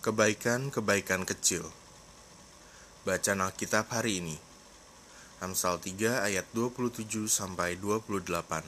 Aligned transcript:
Kebaikan-kebaikan 0.00 1.28
kecil. 1.28 1.60
Bacaan 3.04 3.44
Alkitab 3.44 3.92
hari 3.92 4.24
ini. 4.24 4.40
Amsal 5.44 5.76
3 5.76 6.24
ayat 6.24 6.48
27 6.56 7.28
sampai 7.28 7.76
28. 7.76 8.64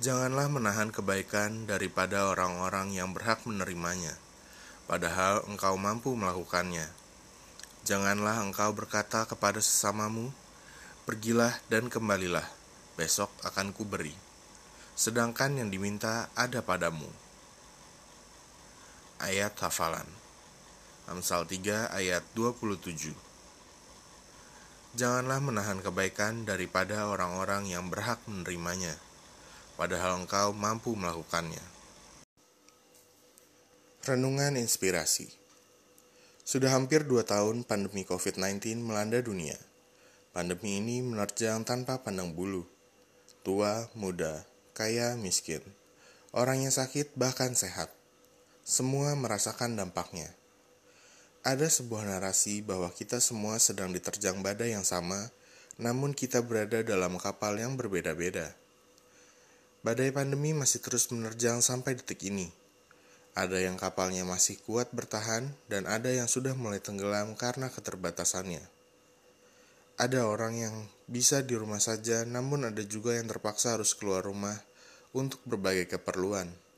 Janganlah 0.00 0.48
menahan 0.48 0.88
kebaikan 0.88 1.68
daripada 1.68 2.32
orang-orang 2.32 2.96
yang 2.96 3.12
berhak 3.12 3.44
menerimanya, 3.44 4.16
padahal 4.88 5.44
engkau 5.44 5.76
mampu 5.76 6.16
melakukannya. 6.16 6.88
Janganlah 7.84 8.40
engkau 8.40 8.72
berkata 8.72 9.28
kepada 9.28 9.60
sesamamu, 9.60 10.32
"Pergilah 11.04 11.60
dan 11.68 11.92
kembalilah, 11.92 12.48
besok 12.96 13.28
akan 13.44 13.76
kuberi." 13.76 14.16
Sedangkan 14.96 15.60
yang 15.60 15.68
diminta 15.68 16.32
ada 16.32 16.64
padamu 16.64 17.28
ayat 19.20 19.52
hafalan. 19.60 20.08
Amsal 21.04 21.44
3 21.44 21.92
ayat 21.92 22.24
27. 22.32 23.12
Janganlah 24.96 25.38
menahan 25.38 25.78
kebaikan 25.84 26.48
daripada 26.48 27.06
orang-orang 27.06 27.68
yang 27.68 27.86
berhak 27.92 28.18
menerimanya, 28.26 28.96
padahal 29.76 30.24
engkau 30.24 30.50
mampu 30.50 30.96
melakukannya. 30.96 31.62
Renungan 34.00 34.56
Inspirasi 34.56 35.28
Sudah 36.42 36.74
hampir 36.74 37.06
dua 37.06 37.22
tahun 37.22 37.62
pandemi 37.62 38.02
COVID-19 38.02 38.82
melanda 38.82 39.20
dunia. 39.22 39.54
Pandemi 40.34 40.82
ini 40.82 41.04
menerjang 41.04 41.62
tanpa 41.62 42.02
pandang 42.02 42.34
bulu. 42.34 42.66
Tua, 43.46 43.86
muda, 43.94 44.42
kaya, 44.74 45.14
miskin. 45.14 45.62
Orang 46.34 46.64
yang 46.64 46.74
sakit 46.74 47.14
bahkan 47.14 47.54
sehat 47.54 47.99
semua 48.70 49.18
merasakan 49.18 49.74
dampaknya. 49.74 50.30
Ada 51.42 51.66
sebuah 51.66 52.06
narasi 52.06 52.62
bahwa 52.62 52.86
kita 52.94 53.18
semua 53.18 53.58
sedang 53.58 53.90
diterjang 53.90 54.46
badai 54.46 54.78
yang 54.78 54.86
sama, 54.86 55.34
namun 55.74 56.14
kita 56.14 56.38
berada 56.38 56.78
dalam 56.86 57.18
kapal 57.18 57.58
yang 57.58 57.74
berbeda-beda. 57.74 58.54
Badai 59.82 60.14
pandemi 60.14 60.54
masih 60.54 60.78
terus 60.78 61.10
menerjang 61.10 61.58
sampai 61.66 61.98
detik 61.98 62.22
ini. 62.30 62.46
Ada 63.34 63.58
yang 63.58 63.74
kapalnya 63.74 64.22
masih 64.22 64.62
kuat 64.62 64.94
bertahan, 64.94 65.50
dan 65.66 65.90
ada 65.90 66.14
yang 66.14 66.30
sudah 66.30 66.54
mulai 66.54 66.78
tenggelam 66.78 67.34
karena 67.34 67.74
keterbatasannya. 67.74 68.62
Ada 69.98 70.30
orang 70.30 70.54
yang 70.54 70.74
bisa 71.10 71.42
di 71.42 71.58
rumah 71.58 71.82
saja, 71.82 72.22
namun 72.22 72.70
ada 72.70 72.86
juga 72.86 73.18
yang 73.18 73.26
terpaksa 73.26 73.74
harus 73.74 73.98
keluar 73.98 74.22
rumah 74.22 74.62
untuk 75.10 75.42
berbagai 75.42 75.90
keperluan. 75.90 76.69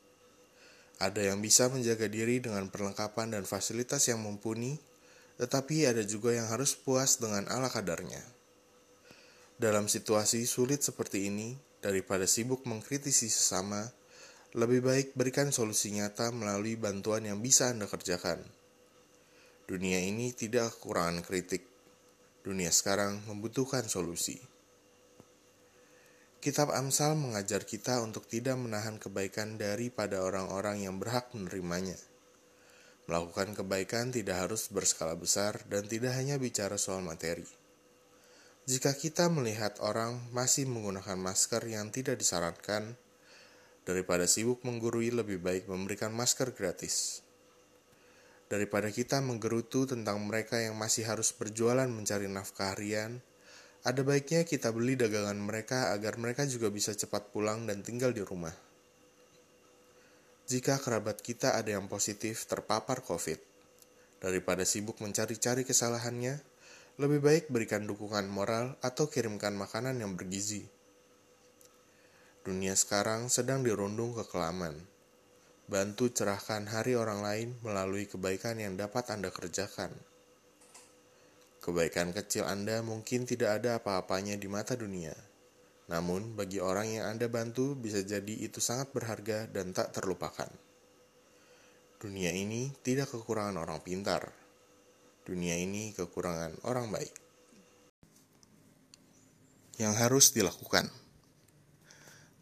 Ada 1.01 1.33
yang 1.33 1.41
bisa 1.41 1.69
menjaga 1.71 2.05
diri 2.05 2.37
dengan 2.43 2.69
perlengkapan 2.69 3.33
dan 3.33 3.43
fasilitas 3.49 4.05
yang 4.09 4.21
mumpuni, 4.21 4.77
tetapi 5.41 5.89
ada 5.89 6.05
juga 6.05 6.33
yang 6.35 6.45
harus 6.51 6.77
puas 6.77 7.17
dengan 7.17 7.49
ala 7.49 7.71
kadarnya. 7.71 8.21
Dalam 9.57 9.89
situasi 9.89 10.45
sulit 10.45 10.85
seperti 10.85 11.29
ini, 11.31 11.57
daripada 11.81 12.29
sibuk 12.29 12.67
mengkritisi 12.69 13.27
sesama, 13.31 13.89
lebih 14.53 14.85
baik 14.85 15.07
berikan 15.17 15.49
solusi 15.49 15.89
nyata 15.97 16.29
melalui 16.29 16.77
bantuan 16.77 17.25
yang 17.25 17.41
bisa 17.41 17.73
Anda 17.73 17.89
kerjakan. 17.89 18.37
Dunia 19.65 19.97
ini 19.97 20.29
tidak 20.35 20.77
kekurangan 20.77 21.25
kritik. 21.25 21.65
Dunia 22.45 22.69
sekarang 22.69 23.23
membutuhkan 23.25 23.87
solusi. 23.89 24.52
Kitab 26.43 26.75
Amsal 26.75 27.15
mengajar 27.15 27.63
kita 27.63 28.03
untuk 28.03 28.27
tidak 28.27 28.59
menahan 28.59 28.99
kebaikan 28.99 29.55
daripada 29.55 30.19
orang-orang 30.19 30.83
yang 30.83 30.99
berhak 30.99 31.31
menerimanya. 31.31 31.95
Melakukan 33.07 33.55
kebaikan 33.55 34.11
tidak 34.11 34.43
harus 34.43 34.67
berskala 34.67 35.15
besar 35.15 35.63
dan 35.71 35.87
tidak 35.87 36.11
hanya 36.19 36.35
bicara 36.35 36.75
soal 36.75 36.99
materi. 36.99 37.47
Jika 38.67 38.91
kita 38.91 39.31
melihat 39.31 39.79
orang 39.79 40.19
masih 40.35 40.67
menggunakan 40.67 41.15
masker 41.15 41.63
yang 41.63 41.95
tidak 41.95 42.19
disarankan, 42.19 42.99
daripada 43.87 44.27
sibuk 44.27 44.67
menggurui 44.67 45.15
lebih 45.15 45.39
baik 45.39 45.71
memberikan 45.71 46.11
masker 46.11 46.51
gratis. 46.51 47.23
Daripada 48.51 48.91
kita 48.91 49.23
menggerutu 49.23 49.87
tentang 49.87 50.19
mereka 50.19 50.59
yang 50.59 50.75
masih 50.75 51.07
harus 51.07 51.31
berjualan 51.31 51.87
mencari 51.87 52.27
nafkah 52.27 52.75
harian, 52.75 53.23
ada 53.83 53.99
baiknya 53.99 54.47
kita 54.47 54.71
beli 54.71 54.95
dagangan 54.95 55.35
mereka 55.35 55.91
agar 55.91 56.15
mereka 56.15 56.47
juga 56.47 56.71
bisa 56.71 56.95
cepat 56.95 57.35
pulang 57.35 57.67
dan 57.67 57.83
tinggal 57.83 58.15
di 58.15 58.23
rumah. 58.23 58.55
Jika 60.47 60.79
kerabat 60.79 61.19
kita 61.19 61.59
ada 61.59 61.75
yang 61.75 61.91
positif 61.91 62.47
terpapar 62.47 63.03
COVID, 63.03 63.39
daripada 64.23 64.63
sibuk 64.63 65.03
mencari-cari 65.03 65.67
kesalahannya, 65.67 66.39
lebih 66.95 67.19
baik 67.19 67.43
berikan 67.51 67.83
dukungan 67.83 68.23
moral 68.31 68.79
atau 68.79 69.11
kirimkan 69.11 69.51
makanan 69.51 69.99
yang 69.99 70.15
bergizi. 70.15 70.63
Dunia 72.43 72.79
sekarang 72.79 73.27
sedang 73.27 73.67
dirundung 73.67 74.15
kekelaman. 74.15 74.79
Bantu 75.67 76.11
cerahkan 76.11 76.71
hari 76.71 76.95
orang 76.95 77.19
lain 77.19 77.49
melalui 77.63 78.07
kebaikan 78.07 78.59
yang 78.59 78.79
dapat 78.79 79.11
Anda 79.11 79.31
kerjakan. 79.31 79.91
Kebaikan 81.63 82.11
kecil 82.11 82.43
Anda 82.43 82.83
mungkin 82.83 83.23
tidak 83.23 83.63
ada 83.63 83.79
apa-apanya 83.79 84.35
di 84.35 84.51
mata 84.51 84.75
dunia. 84.75 85.15
Namun, 85.87 86.35
bagi 86.35 86.59
orang 86.59 86.91
yang 86.91 87.15
Anda 87.15 87.31
bantu, 87.31 87.79
bisa 87.79 88.03
jadi 88.03 88.35
itu 88.43 88.59
sangat 88.59 88.91
berharga 88.91 89.47
dan 89.47 89.71
tak 89.71 89.95
terlupakan. 89.95 90.51
Dunia 92.03 92.35
ini 92.35 92.67
tidak 92.83 93.15
kekurangan 93.15 93.55
orang 93.63 93.79
pintar. 93.79 94.27
Dunia 95.23 95.55
ini 95.55 95.95
kekurangan 95.95 96.67
orang 96.67 96.91
baik. 96.91 97.15
Yang 99.79 99.93
harus 100.03 100.25
dilakukan. 100.35 100.91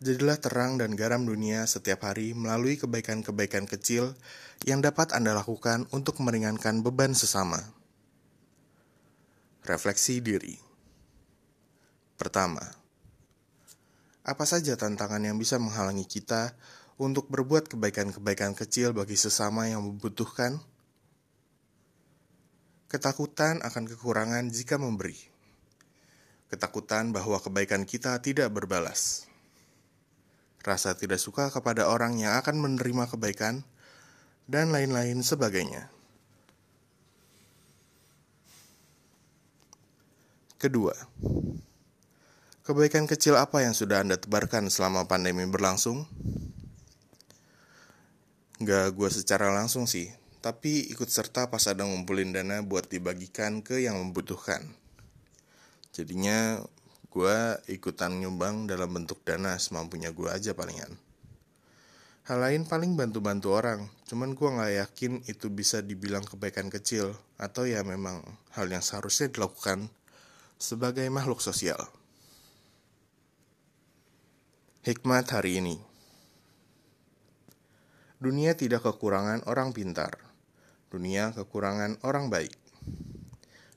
Jadilah 0.02 0.42
terang 0.42 0.82
dan 0.82 0.98
garam 0.98 1.30
dunia 1.30 1.70
setiap 1.70 2.10
hari 2.10 2.34
melalui 2.34 2.74
kebaikan-kebaikan 2.74 3.70
kecil 3.70 4.18
yang 4.66 4.82
dapat 4.82 5.14
Anda 5.14 5.38
lakukan 5.38 5.86
untuk 5.94 6.18
meringankan 6.26 6.82
beban 6.82 7.14
sesama. 7.14 7.81
Refleksi 9.62 10.18
diri. 10.26 10.58
Pertama, 12.18 12.66
apa 14.26 14.46
saja 14.50 14.74
tantangan 14.74 15.22
yang 15.22 15.38
bisa 15.38 15.62
menghalangi 15.62 16.10
kita 16.10 16.58
untuk 16.98 17.30
berbuat 17.30 17.70
kebaikan-kebaikan 17.70 18.58
kecil 18.58 18.90
bagi 18.90 19.14
sesama 19.14 19.70
yang 19.70 19.86
membutuhkan? 19.86 20.58
Ketakutan 22.90 23.62
akan 23.62 23.86
kekurangan 23.86 24.50
jika 24.50 24.82
memberi. 24.82 25.18
Ketakutan 26.50 27.14
bahwa 27.14 27.38
kebaikan 27.38 27.86
kita 27.86 28.18
tidak 28.26 28.50
berbalas. 28.50 29.30
Rasa 30.66 30.98
tidak 30.98 31.22
suka 31.22 31.54
kepada 31.54 31.86
orang 31.86 32.18
yang 32.18 32.34
akan 32.42 32.58
menerima 32.58 33.14
kebaikan, 33.14 33.62
dan 34.50 34.74
lain-lain 34.74 35.22
sebagainya. 35.22 36.01
Kedua, 40.62 40.94
kebaikan 42.62 43.10
kecil 43.10 43.34
apa 43.34 43.66
yang 43.66 43.74
sudah 43.74 44.06
Anda 44.06 44.22
tebarkan 44.22 44.70
selama 44.70 45.10
pandemi 45.10 45.42
berlangsung? 45.50 46.06
Gak 48.62 48.94
gue 48.94 49.10
secara 49.10 49.50
langsung 49.50 49.90
sih, 49.90 50.14
tapi 50.38 50.86
ikut 50.94 51.10
serta 51.10 51.50
pas 51.50 51.66
ada 51.66 51.82
ngumpulin 51.82 52.30
dana 52.30 52.62
buat 52.62 52.86
dibagikan 52.86 53.66
ke 53.66 53.82
yang 53.82 53.98
membutuhkan. 54.06 54.62
Jadinya 55.98 56.62
gue 57.10 57.38
ikutan 57.66 58.22
nyumbang 58.22 58.70
dalam 58.70 58.94
bentuk 58.94 59.18
dana 59.26 59.58
semampunya 59.58 60.14
gue 60.14 60.30
aja 60.30 60.54
palingan. 60.54 60.94
Hal 62.30 62.38
lain 62.38 62.70
paling 62.70 62.94
bantu-bantu 62.94 63.50
orang, 63.50 63.90
cuman 64.06 64.38
gue 64.38 64.46
gak 64.46 64.74
yakin 64.78 65.26
itu 65.26 65.50
bisa 65.50 65.82
dibilang 65.82 66.22
kebaikan 66.22 66.70
kecil, 66.70 67.18
atau 67.42 67.66
ya 67.66 67.82
memang 67.82 68.22
hal 68.54 68.70
yang 68.70 68.86
seharusnya 68.86 69.34
dilakukan 69.34 69.90
sebagai 70.62 71.10
makhluk 71.10 71.42
sosial. 71.42 71.90
Hikmat 74.86 75.26
hari 75.34 75.58
ini 75.58 75.82
Dunia 78.22 78.54
tidak 78.54 78.86
kekurangan 78.86 79.50
orang 79.50 79.74
pintar. 79.74 80.22
Dunia 80.94 81.34
kekurangan 81.34 81.98
orang 82.06 82.30
baik. 82.30 82.54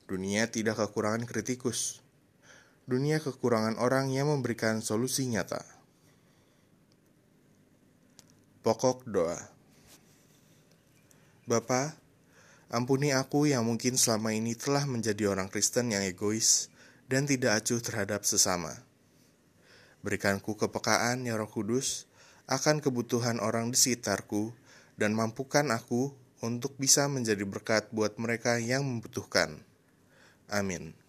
Dunia 0.05 0.53
tidak 0.53 0.77
kekurangan 0.77 1.25
kritikus. 1.25 2.05
Dunia 2.85 3.25
kekurangan 3.25 3.81
orang 3.81 4.13
yang 4.13 4.29
memberikan 4.29 4.85
solusi 4.85 5.25
nyata. 5.33 5.65
Pokok 8.61 9.09
doa 9.09 9.41
Bapa, 11.49 11.97
ampuni 12.73 13.13
aku 13.13 13.49
yang 13.49 13.69
mungkin 13.69 14.01
selama 14.01 14.33
ini 14.33 14.57
telah 14.57 14.89
menjadi 14.89 15.29
orang 15.29 15.53
Kristen 15.53 15.93
yang 15.93 16.01
egois, 16.01 16.73
dan 17.15 17.31
tidak 17.31 17.63
acuh 17.63 17.79
terhadap 17.79 18.27
sesama. 18.27 18.83
Berikanku 20.03 20.59
kepekaan, 20.59 21.23
ya 21.23 21.39
Roh 21.39 21.47
Kudus, 21.47 22.11
akan 22.51 22.83
kebutuhan 22.83 23.39
orang 23.39 23.71
di 23.71 23.79
sekitarku, 23.79 24.51
dan 24.99 25.15
mampukan 25.15 25.71
aku 25.71 26.11
untuk 26.43 26.75
bisa 26.75 27.07
menjadi 27.07 27.47
berkat 27.47 27.87
buat 27.95 28.19
mereka 28.19 28.59
yang 28.59 28.83
membutuhkan. 28.83 29.63
Amin. 30.51 31.04